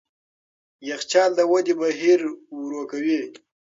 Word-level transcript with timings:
یخچال 0.89 1.31
د 1.35 1.39
ودې 1.51 1.73
بهیر 1.81 2.19
ورو 2.61 2.81
کوي. 2.91 3.21